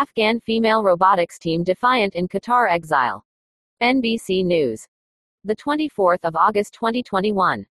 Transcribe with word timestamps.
Afghan 0.00 0.38
female 0.38 0.84
robotics 0.84 1.40
team 1.40 1.64
defiant 1.64 2.14
in 2.14 2.28
Qatar 2.28 2.70
exile. 2.70 3.24
NBC 3.82 4.44
News. 4.44 4.86
The 5.42 5.56
24th 5.56 6.20
of 6.22 6.36
August 6.36 6.72
2021. 6.74 7.66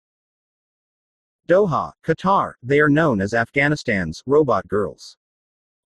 Doha, 1.47 1.91
Qatar, 2.03 2.53
they 2.63 2.79
are 2.79 2.89
known 2.89 3.21
as 3.21 3.35
Afghanistan's 3.35 4.23
robot 4.25 4.67
girls. 4.67 5.17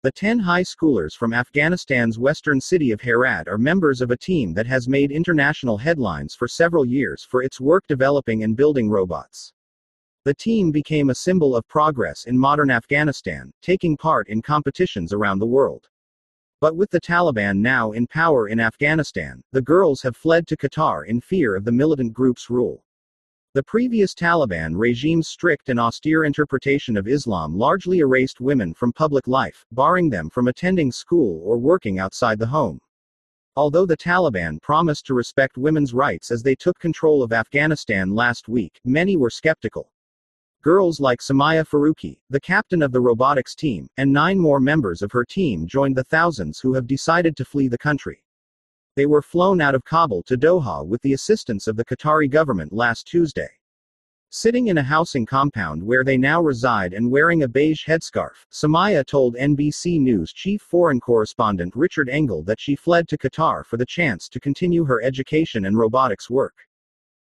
The 0.04 0.14
10 0.14 0.40
high 0.40 0.64
schoolers 0.64 1.12
from 1.12 1.34
Afghanistan's 1.34 2.18
western 2.18 2.62
city 2.62 2.92
of 2.92 3.02
Herat 3.02 3.50
are 3.50 3.58
members 3.58 4.00
of 4.00 4.10
a 4.10 4.18
team 4.18 4.54
that 4.54 4.68
has 4.68 4.88
made 4.88 5.12
international 5.12 5.78
headlines 5.78 6.36
for 6.36 6.48
several 6.48 6.86
years 6.86 7.22
for 7.22 7.44
its 7.44 7.60
work 7.60 7.84
developing 7.90 8.46
and 8.46 8.56
building 8.56 8.90
robots. 8.90 9.52
The 10.24 10.36
team 10.36 10.72
became 10.72 11.10
a 11.10 11.16
symbol 11.16 11.54
of 11.54 11.68
progress 11.68 12.24
in 12.24 12.40
modern 12.40 12.72
Afghanistan, 12.72 13.52
taking 13.62 13.98
part 13.98 14.30
in 14.30 14.42
competitions 14.42 15.12
around 15.12 15.40
the 15.40 15.46
world. 15.46 15.90
But 16.62 16.76
with 16.76 16.90
the 16.90 17.00
Taliban 17.00 17.60
now 17.60 17.94
in 17.94 18.06
power 18.06 18.50
in 18.50 18.60
Afghanistan, 18.60 19.42
the 19.54 19.62
girls 19.62 20.02
have 20.02 20.18
fled 20.18 20.46
to 20.48 20.58
Qatar 20.58 21.08
in 21.08 21.22
fear 21.22 21.56
of 21.56 21.64
the 21.64 21.72
militant 21.72 22.12
group's 22.12 22.50
rule. 22.50 22.84
The 23.54 23.64
previous 23.64 24.14
Taliban 24.14 24.76
regime's 24.76 25.30
strict 25.30 25.70
and 25.70 25.80
austere 25.80 26.26
interpretation 26.26 26.98
of 26.98 27.08
Islam 27.08 27.58
largely 27.58 28.00
erased 28.00 28.42
women 28.42 28.74
from 28.74 28.92
public 28.92 29.26
life, 29.26 29.66
barring 29.72 30.10
them 30.10 30.30
from 30.30 30.50
attending 30.50 30.92
school 30.92 31.42
or 31.46 31.58
working 31.58 31.98
outside 31.98 32.40
the 32.40 32.48
home. 32.48 32.82
Although 33.56 33.86
the 33.86 33.98
Taliban 33.98 34.62
promised 34.62 35.06
to 35.06 35.14
respect 35.14 35.58
women's 35.58 35.94
rights 35.94 36.30
as 36.30 36.44
they 36.44 36.56
took 36.56 36.78
control 36.78 37.24
of 37.24 37.34
Afghanistan 37.34 38.14
last 38.14 38.50
week, 38.50 38.80
many 38.84 39.18
were 39.18 39.30
skeptical. 39.30 39.92
Girls 40.62 41.00
like 41.00 41.22
Somaya 41.22 41.66
Faruqi, 41.66 42.20
the 42.30 42.42
captain 42.42 42.82
of 42.82 42.92
the 42.92 43.00
robotics 43.00 43.56
team, 43.56 43.90
and 43.96 44.12
nine 44.12 44.38
more 44.38 44.60
members 44.60 45.02
of 45.02 45.10
her 45.14 45.24
team 45.24 45.66
joined 45.66 45.96
the 45.96 46.04
thousands 46.04 46.60
who 46.60 46.74
have 46.74 46.86
decided 46.86 47.38
to 47.38 47.46
flee 47.46 47.70
the 47.70 47.78
country. 47.78 48.26
They 48.98 49.06
were 49.06 49.22
flown 49.22 49.62
out 49.62 49.74
of 49.74 49.86
Kabul 49.86 50.22
to 50.24 50.38
Doha 50.38 50.86
with 50.86 51.02
the 51.02 51.14
assistance 51.14 51.68
of 51.68 51.78
the 51.78 51.86
Qatari 51.86 52.30
government 52.30 52.74
last 52.74 53.08
Tuesday. 53.08 53.48
Sitting 54.32 54.68
in 54.68 54.78
a 54.78 54.84
housing 54.84 55.26
compound 55.26 55.82
where 55.82 56.04
they 56.04 56.18
now 56.18 56.42
reside 56.42 56.94
and 56.94 57.10
wearing 57.10 57.44
a 57.44 57.48
beige 57.48 57.88
headscarf, 57.88 58.46
Somaya 58.52 59.06
told 59.06 59.36
NBC 59.36 60.02
News 60.02 60.34
chief 60.34 60.62
foreign 60.62 61.00
correspondent 61.00 61.74
Richard 61.74 62.10
Engel 62.10 62.44
that 62.44 62.60
she 62.60 62.76
fled 62.76 63.08
to 63.08 63.18
Qatar 63.18 63.66
for 63.66 63.78
the 63.78 63.86
chance 63.86 64.28
to 64.28 64.42
continue 64.42 64.84
her 64.84 65.02
education 65.02 65.68
and 65.68 65.78
robotics 65.78 66.30
work. 66.30 66.68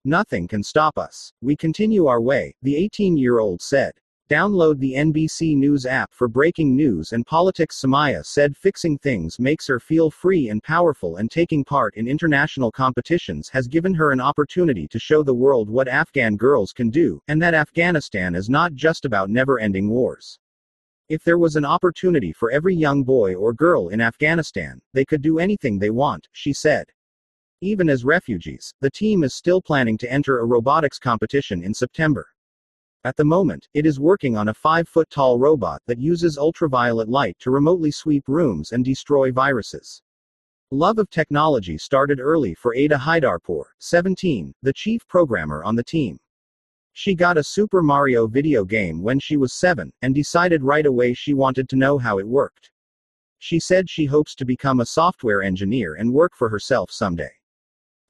Nothing 0.05 0.47
can 0.47 0.63
stop 0.63 0.97
us. 0.97 1.33
We 1.41 1.57
continue 1.57 2.07
our 2.07 2.21
way, 2.21 2.55
the 2.61 2.77
18 2.77 3.17
year 3.17 3.39
old 3.39 3.61
said. 3.61 3.91
Download 4.29 4.79
the 4.79 4.93
NBC 4.93 5.57
News 5.57 5.85
app 5.85 6.13
for 6.13 6.29
breaking 6.29 6.73
news 6.73 7.11
and 7.11 7.25
politics. 7.25 7.81
Somaya 7.81 8.23
said 8.23 8.55
fixing 8.55 8.97
things 8.99 9.39
makes 9.39 9.67
her 9.67 9.79
feel 9.79 10.09
free 10.09 10.49
and 10.49 10.63
powerful, 10.63 11.17
and 11.17 11.29
taking 11.29 11.65
part 11.65 11.95
in 11.95 12.07
international 12.07 12.71
competitions 12.71 13.49
has 13.49 13.67
given 13.67 13.93
her 13.93 14.11
an 14.11 14.21
opportunity 14.21 14.87
to 14.87 14.99
show 14.99 15.21
the 15.21 15.33
world 15.33 15.69
what 15.69 15.87
Afghan 15.87 16.37
girls 16.37 16.71
can 16.71 16.89
do, 16.89 17.21
and 17.27 17.41
that 17.41 17.53
Afghanistan 17.53 18.35
is 18.35 18.49
not 18.49 18.73
just 18.75 19.03
about 19.03 19.29
never 19.29 19.59
ending 19.59 19.89
wars. 19.89 20.39
If 21.09 21.23
there 21.23 21.39
was 21.39 21.55
an 21.55 21.65
opportunity 21.65 22.31
for 22.31 22.51
every 22.51 22.75
young 22.75 23.03
boy 23.03 23.33
or 23.33 23.51
girl 23.51 23.89
in 23.89 23.99
Afghanistan, 23.99 24.79
they 24.93 25.03
could 25.03 25.23
do 25.23 25.39
anything 25.39 25.79
they 25.79 25.89
want, 25.89 26.29
she 26.31 26.53
said. 26.53 26.85
Even 27.61 27.89
as 27.89 28.05
refugees, 28.05 28.73
the 28.79 28.89
team 28.89 29.21
is 29.21 29.33
still 29.33 29.61
planning 29.61 29.97
to 29.97 30.09
enter 30.09 30.39
a 30.39 30.45
robotics 30.45 30.97
competition 30.97 31.61
in 31.61 31.73
September. 31.73 32.25
At 33.03 33.17
the 33.17 33.25
moment, 33.25 33.67
it 33.73 33.85
is 33.85 33.99
working 33.99 34.37
on 34.37 34.47
a 34.47 34.53
5 34.53 34.87
foot 34.87 35.09
tall 35.09 35.37
robot 35.37 35.81
that 35.85 35.99
uses 35.99 36.37
ultraviolet 36.37 37.09
light 37.09 37.37
to 37.39 37.51
remotely 37.51 37.91
sweep 37.91 38.29
rooms 38.29 38.71
and 38.71 38.85
destroy 38.85 39.33
viruses. 39.33 40.01
Love 40.71 40.99
of 40.99 41.09
technology 41.09 41.77
started 41.77 42.21
early 42.21 42.53
for 42.53 42.75
Ada 42.75 42.97
Haydarpour, 42.97 43.63
17, 43.79 44.53
the 44.61 44.71
chief 44.71 45.05
programmer 45.09 45.61
on 45.63 45.75
the 45.75 45.83
team. 45.83 46.17
She 46.93 47.13
got 47.13 47.37
a 47.37 47.43
Super 47.43 47.81
Mario 47.81 48.27
video 48.27 48.63
game 48.63 49.01
when 49.01 49.19
she 49.19 49.35
was 49.35 49.51
7, 49.51 49.91
and 50.01 50.15
decided 50.15 50.63
right 50.63 50.85
away 50.85 51.13
she 51.13 51.33
wanted 51.33 51.67
to 51.69 51.75
know 51.75 51.97
how 51.97 52.19
it 52.19 52.27
worked. 52.27 52.71
She 53.39 53.59
said 53.59 53.89
she 53.89 54.05
hopes 54.05 54.33
to 54.35 54.45
become 54.45 54.79
a 54.79 54.85
software 54.85 55.41
engineer 55.41 55.95
and 55.95 56.13
work 56.13 56.35
for 56.35 56.47
herself 56.47 56.89
someday. 56.91 57.31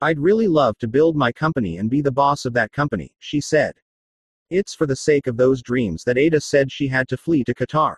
I'd 0.02 0.18
really 0.18 0.48
love 0.48 0.78
to 0.78 0.88
build 0.88 1.18
my 1.18 1.32
company 1.32 1.78
and 1.78 1.90
be 1.90 2.00
the 2.00 2.12
boss 2.12 2.46
of 2.46 2.54
that 2.54 2.72
company, 2.72 3.14
she 3.20 3.42
said. 3.42 3.74
It's 4.50 4.74
for 4.74 4.86
the 4.86 4.96
sake 4.96 5.28
of 5.28 5.36
those 5.36 5.62
dreams 5.62 6.06
that 6.06 6.18
Ada 6.18 6.40
said 6.40 6.72
she 6.72 6.88
had 6.88 7.10
to 7.10 7.18
flee 7.18 7.44
to 7.44 7.54
Qatar. 7.54 7.96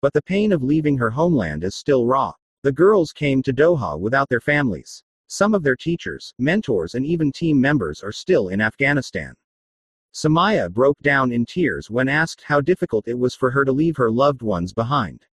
But 0.00 0.12
the 0.12 0.22
pain 0.22 0.52
of 0.52 0.62
leaving 0.62 0.96
her 0.98 1.10
homeland 1.10 1.64
is 1.64 1.74
still 1.74 2.06
raw. 2.06 2.32
The 2.62 2.70
girls 2.70 3.12
came 3.12 3.42
to 3.42 3.52
Doha 3.52 3.98
without 3.98 4.28
their 4.28 4.40
families. 4.40 5.02
Some 5.26 5.52
of 5.52 5.64
their 5.64 5.74
teachers, 5.74 6.32
mentors, 6.38 6.94
and 6.94 7.04
even 7.04 7.32
team 7.32 7.60
members 7.60 8.04
are 8.04 8.12
still 8.12 8.48
in 8.48 8.60
Afghanistan. 8.60 9.34
Somaya 10.14 10.72
broke 10.72 10.98
down 11.00 11.32
in 11.32 11.44
tears 11.44 11.90
when 11.90 12.08
asked 12.08 12.42
how 12.42 12.60
difficult 12.60 13.08
it 13.08 13.18
was 13.18 13.34
for 13.34 13.50
her 13.50 13.64
to 13.64 13.72
leave 13.72 13.96
her 13.96 14.10
loved 14.12 14.42
ones 14.42 14.72
behind. 14.72 15.26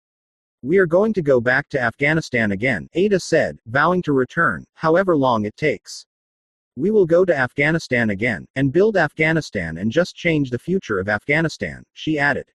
We 0.64 0.78
are 0.78 0.86
going 0.86 1.12
to 1.14 1.22
go 1.22 1.40
back 1.40 1.68
to 1.70 1.80
Afghanistan 1.80 2.52
again, 2.52 2.88
Ada 2.94 3.18
said, 3.18 3.58
vowing 3.66 4.00
to 4.02 4.12
return, 4.12 4.64
however 4.74 5.16
long 5.16 5.44
it 5.44 5.56
takes. 5.56 6.06
We 6.76 6.92
will 6.92 7.04
go 7.04 7.24
to 7.24 7.36
Afghanistan 7.36 8.10
again, 8.10 8.46
and 8.54 8.72
build 8.72 8.96
Afghanistan 8.96 9.78
and 9.78 9.90
just 9.90 10.14
change 10.14 10.50
the 10.50 10.60
future 10.60 11.00
of 11.00 11.08
Afghanistan, 11.08 11.82
she 11.94 12.16
added. 12.16 12.46